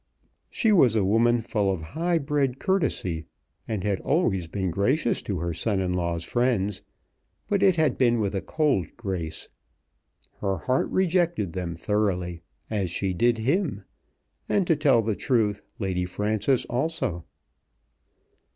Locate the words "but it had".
7.47-7.99